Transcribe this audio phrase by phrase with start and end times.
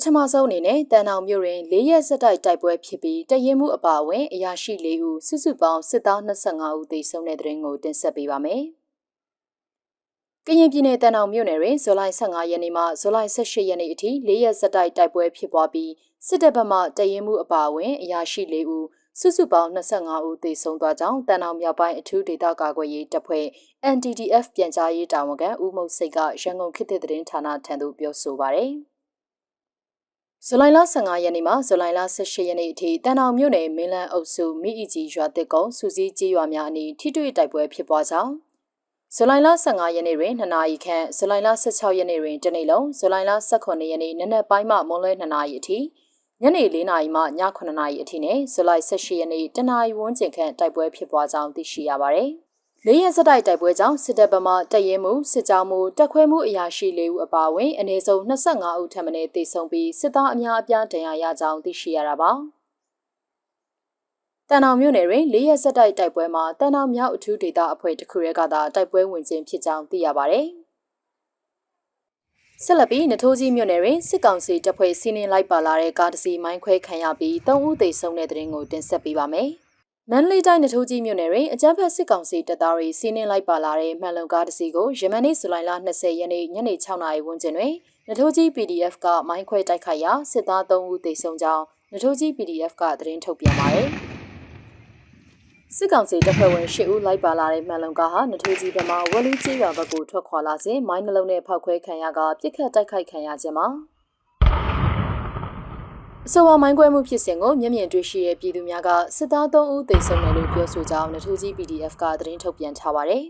[0.00, 8.62] ပထမဆုံးအနေနဲ့တန်အောင်မြို့တွင်၄ရက်ဆက်တိုက်တိုက်ပွဲဖြစ်ပြီးတရင်မှုအပါအဝင်အရာရှိ၄ဦးစုစုပေါင်းစစ်သား25ဦးသေဆုံးတဲ့တဲ့ရင်ကိုတင်ဆက်ပေးပါမယ်။
[10.46, 15.92] ကရင်ပြည်နယ်တန်အောင်မြို့နယ်တွင်ဇူလိုင်15ရက်နေ့မှဇူလိုင်18ရက်နေ့အထိ၄ရက်ဆက်တိုက်တိုက်ပွဲဖြစ်ပွားပြီး
[16.26, 18.86] စစ်တပ်ဘက်မှတရင်မှုအပါအဝင်အရာရှိ၄ဦး
[19.20, 23.46] စုစုပေါင်း25ဦးသေဆုံးသွားကြောင်းတန်အောင်မြောက်ပိုင်းအထူးဒေသကာကွယ်ရေးတပ်ဖွဲ့
[23.94, 28.74] NTDF ပြန်ကြားရေးတာဝန်ခံဦးမုတ်စိတ်ကရန်ကုန်ခေတ်သစ်သတင်းဌာနထံသို့ပြောဆိုပါရယ်။
[30.46, 38.32] ဇူလိုင်လ15ရက်နေ့မှဇူလိုင်လ18ရက်နေ့အထိတန်အောင်မြို့နယ်မင်းလန်းအုပ်စုမိအီကြီးရွာတစ်ကုန်းစူစီးကြီးရွာများအနီးထိတွေ့တိုက်ပွဲဖြစ်ပွားကြောင်း
[39.14, 45.78] ဇူလိုင်လ15ရက်နေ့တွင်2နာရီခန့်ဇူလိုင်လ16ရက်နေ့တွင်တနေ့လုံးဇူလိုင်လ18ရက်နေ့နနက်ပိုင်းမှမွန်းလွဲ2နာရီအထိ
[46.42, 47.24] ညနေ4နာရီမှည
[47.58, 52.32] 9နာရီအထိနဲ့ဇူလိုင်18ရက်နေ့တနာရီဝန်းကျင်ခန့်တိုက်ပွဲဖြစ်ပွားကြောင်းသိရှိရပါသည်။
[52.86, 62.30] လေးရက်စတိုက်တိုက်ပွဲကြောင့်စစ်တပ်ဗမာတရဲမှုစစ်ကြောမှုတက်ခွဲမှုအရာရှိ၄ဦးအပါအဝင်အနည်းဆုံး25ဦးထပ်မံတေဆုံးပြီးစစ်သားအများအပြားဒဏ်ရာရကြောင်းသိရှိရတာပါ
[64.48, 70.40] တန်အောင်မြို့နယ်တွင်လေးရက်စတိုက်တိုက်ပွဲမှာတန်အောင်မြောက်အထူးဒေသအဖွဲ့တစ်ခုရဲကသာတိုက်ပွဲဝင်ခြင်းဖြစ်ကြောင်းသိရပါဗျ။
[72.64, 79.50] ဆက်လက်ပြီးနထိုးကြီးမြို့နယ်တွင်စစ်ကောင်စီတပ်ဖွဲ့စီးနင်းလိုက်ပါလာတဲ့ကားတစ်စီးမိုင်းခွဲခံရပြီး၃ဦးသေဆုံးတဲ့တဲ့ရင်ကိုတင်ဆက်ပေးပါမယ်။
[80.12, 87.74] မန္တလေးတိုင်းနထိုးကြီးမြို့နယ်တွင်အကြမ်းဖက်စစ်ကောင်စီတပ်သားတွေစီးနင်းလိုက်ပါလာတဲ့မှန်လုံကားတစ်စီးကိုယမန်နေ့ဇူလိုင်လ20ရက်နေ့ညနေ6နာရီဝန်းကျင်တွင်
[88.08, 93.88] နထိုးကြီး PDF ကမိုင်းခွဲတိုက်ခိုက်ရာစစ်သား3ဦးသေဆုံးကြောင်းနထိုးကြီး PDF ကသတင်းထုတ်ပြန်ပါတယ်။
[95.76, 103.68] စစ်ကောင်စီတပ်ဖွဲ့ဝင်၈ဦးလိုက်ပါလာတဲ့မှန်လုံကားဟာနထိုးကြီးဘက်မှဝက်လူကြီးရွာဘက်ကိုထွက်ခွာလာစဉ်မိုင်းနှလုံးနဲ့ဖောက်ခွဲခံရကပြစ်ခတ်တိုက်ခိုက်ခံရခြင်းမှာ
[106.30, 113.24] အဆိုပါမိုင်းကွဲမှုဖြစ်စဉ်ကိုမျက်မြင်တွေ့ရှိတဲ့ပြည်သူများကစစ်သား3ဦးသေဆုံးတယ်လို့ပြောဆိုကြောင်းနထိုးကြီး PDF ကသတင်းထုတ်ပြန်ထားပါတယ်။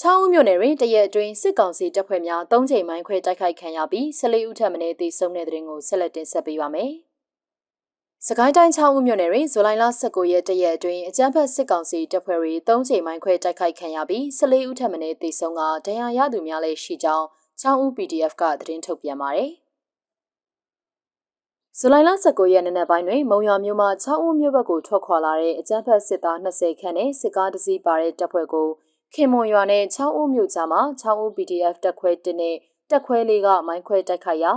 [0.00, 6.92] ချောင်းမြို့နယ်တွင်တရက်အတွင်းစစ်ကောင်စီတပ်ဖွဲ့များ၃ချိန်မိုင်းခွဲတိုက်ခိုက်ခံရပြီး14ဦးထပ်မံသေဆုံးတဲ့တဲ့ရင်ကိုဆက်လက်တင်ဆက်ပေးပါမယ်။
[8.26, 17.26] စကိုင်းတိုင်းချောင်းဦးမြို့နယ်တွင်ဇူလိုင်လ19ရက်တရက်အတွင်းအကြမ်းဖက်စစ်ကောင်စီတပ်ဖွဲ့တွေ၃ချိန်မိုင်းခွဲတိုက်ခိုက်ခံရပြီး14ဦးထပ်မံသေဆုံးကဒဏ်ရာရသူများလည်းရှိကြောင်း
[17.60, 19.50] ချောင်းဦး PDF ကသတင်းထုတ်ပြန်ပါတယ်။
[21.78, 28.68] ဇူလိုင်လ19ရက်နေ့နက်ပိုင်းတွင် မုံရွာမြို့မှချောင်းဦးမြို့ဘက်ကိုထွက်ခွာလာတဲ့အကြမ်းဖက်စစ်သား20ခန့်နဲ့စစ်ကားတစ်စီးပါတဲ့တပ်ဖွဲ့ကို
[29.14, 32.56] ခင်မွန်ရွာနဲ့ချောင်းဦးမြို့ကြားမှာချောင်းဦး PDF တပ်ခွဲ1နဲ့
[32.90, 34.52] တပ်ခွဲ၄ကမိုင်းခွဲတိုက်ခိုက်ရာ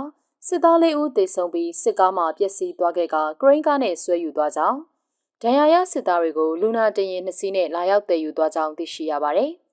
[0.46, 4.78] စစ်သား၄ဦးသေဆုံးပြီးစစ်ကားမှပျက်စီးသွားခဲ့ကဂရိန်းကားနဲ့ဆွဲယူသွားကြောင်း
[5.42, 9.52] ဒဏ်ရာရစစ်သားတွေကိုလူနာတင်ရင်နှစ်စီးနဲ့လာရောက်တည်ယူသွားကြောင်းသိရှိရပါတယ်။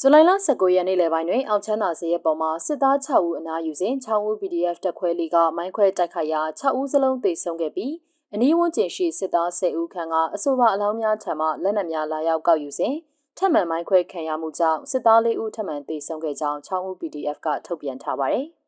[0.00, 7.92] ဇူလိုင်လ19ရက်နေ့လယ်ပိုင်းတွင်အောင်ချမ်းသာစရဲပေါ်မှာစစ်သား6ဦးအနားယူစဉ်6ဦး PDF တပ်ခွဲလေးကမိုင်းခွဲတိုက်ခိုက်ရာ6ဦးစလုံးသေဆုံးခဲ့ပြီး
[8.34, 12.94] အနီးဝန်းကျင်ရှိစစ်သား10ဦးခန့်ကအဆိုပါအလောင်းများထံမှလက်နက်များလာရောက်ကောက်ယူစဉ်
[13.38, 18.46] ထပ်မံမိုင်းခွဲခံရမှုကြောင့်စစ်သား၄ဦးထပ်မံသေဆုံးခဲ့ကြောင်း6ဦး PDF ကထုတ်ပြန်ထားပါတယ်။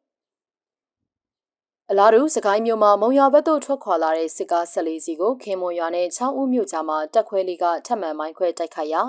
[1.90, 9.02] အလားတူစကိုင်းမြို့မှာမုံရွာဘက်သို့ထွက်ခွာလာတဲ့စစ်ကား၁၄စီးကိုခင်မွန်ရွာနဲ့6ဦးမြို့ကြားမှာတက်ခွဲလေးကထပ်မံမိုင်းခွဲတိုက်ခိုက်ရာ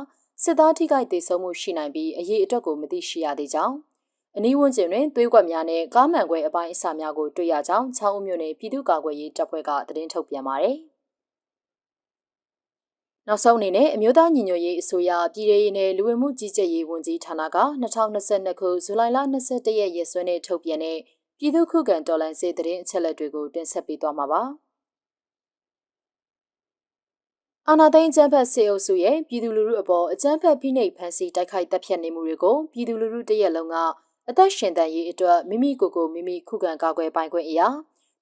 [0.43, 3.75] စစ်သားထိခိုက်ဒေဆုံးမှုရှိနိုင်ပြီးအရေးအတွက်ကိုမသိရှိရသေးကြောင်း
[4.37, 10.77] အနီးဝန်းကျင်တွင်သွေးကွက်များနဲ့ကားမှန်ခွဲအပိုင်းအစများကိုတွေ့ရကြောင်းချောင်းဦးမြို့နယ်ပြည်သူ့ကာကွယ်ရေးတပ်ဖွဲ့ကသတင်းထုတ်ပြန်ပါတယ်။
[13.27, 20.97] နောက်ဆုံးအနေနဲ့အမျိုးသားညီညွတ်ရေးအစိုးရပြည်ထောင်ရေးနယ်လူဝင်မှုကြီးကြပ်ရေးဝန်ကြီးဌာနက2022ခုဇူလိုင်လ22ရက်ရက်စွဲနဲ့ထုတ်ပြန်တဲ့
[21.39, 24.43] ပြည်သူ့ခုခံတော်လှန်ရေးသတင်းအချက်အလက်တွေကိုတင်ဆက်ပေးသွားမှာပါ။
[27.69, 33.75] အာနာသိန်းကျန်းဖက်စေအုပ်စုရဲ့ပြည်သူလူထုအပေါ်အကြမ်းဖက်ဖိနှိပ်ဖန်ဆီးတိုက်ခိုက်တပ်ဖြတ်နေမှုတွေကိုပြည်သူလူထုတရက်လုံးက
[34.29, 37.67] အသက်ရှင်တန်ရေးအတွက်မိမိကိုယ်ကိုမိမိခုခံကာကွယ်ပိုင်ခွင့်အရာ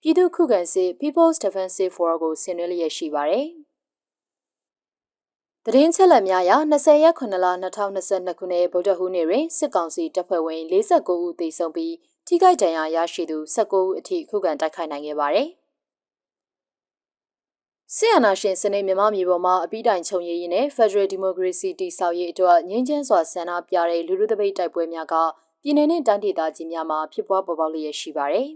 [0.01, 3.47] ပြည်သူခုခံစစ် People's Defensive Force ကိုဆင်နွှဲလျက်ရှိပါတယ်။
[5.65, 11.93] သတင်းချက်လက်များအရ20ရက်9လ2022ခုနှစ်ဗုဒ္ဓဟူးနေ့တွင်စစ်ကောင်စီတပ်ဖွဲ့ဝင်49ဦးသေဆုံးပြီး
[12.27, 15.49] ထိခိုက်ဒဏ်ရာရရှိသူ19ဦးအထိခုခံတိုက်ခိုက်နိုင်ခဲ့ပါတယ်။
[17.95, 25.15] ဆီယနာရှင်စနစ်မြမမြေပေါ်မှာအပိတိုင်ခြုံရည်ရင်နဲ့ Federal Democracy တည်ဆောက်ရေးအတွက်ငြင်းချမ်းစွာဆန္ဒပြတဲ့လူလူသပိတ်တိုက်ပွဲများက
[25.63, 28.49] ပြည်내နဲ့တိုင်းဒေသကြီးများမှာဖြစ်ပွားပေါ်ပေါက်လျက်ရှိပါတယ်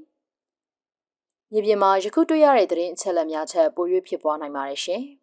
[1.52, 5.04] ။မြေပြင်မှာယခုတွေ့ရတဲ့သတင်းအချက်အလက်များချက်ပို၍ဖြစ်ပွားနိုင်ပါတယ်ရှင်။